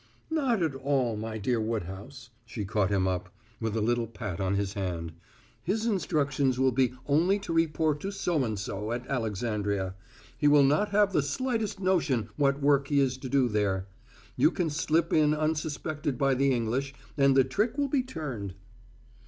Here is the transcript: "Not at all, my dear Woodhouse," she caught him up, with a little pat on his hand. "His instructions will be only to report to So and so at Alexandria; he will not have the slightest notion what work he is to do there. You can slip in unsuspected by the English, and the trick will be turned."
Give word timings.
"Not 0.31 0.63
at 0.63 0.73
all, 0.73 1.15
my 1.15 1.37
dear 1.37 1.61
Woodhouse," 1.61 2.31
she 2.43 2.65
caught 2.65 2.89
him 2.89 3.07
up, 3.07 3.29
with 3.59 3.77
a 3.77 3.81
little 3.81 4.07
pat 4.07 4.39
on 4.39 4.55
his 4.55 4.73
hand. 4.73 5.13
"His 5.61 5.85
instructions 5.85 6.59
will 6.59 6.71
be 6.71 6.93
only 7.05 7.37
to 7.37 7.53
report 7.53 7.99
to 7.99 8.09
So 8.11 8.43
and 8.43 8.57
so 8.57 8.93
at 8.93 9.05
Alexandria; 9.05 9.93
he 10.39 10.47
will 10.47 10.63
not 10.63 10.89
have 10.89 11.13
the 11.13 11.21
slightest 11.21 11.79
notion 11.79 12.29
what 12.35 12.63
work 12.63 12.87
he 12.87 12.99
is 12.99 13.15
to 13.17 13.29
do 13.29 13.47
there. 13.47 13.85
You 14.35 14.49
can 14.49 14.71
slip 14.71 15.13
in 15.13 15.35
unsuspected 15.35 16.17
by 16.17 16.33
the 16.33 16.51
English, 16.51 16.95
and 17.15 17.37
the 17.37 17.43
trick 17.43 17.77
will 17.77 17.87
be 17.87 18.01
turned." 18.01 18.55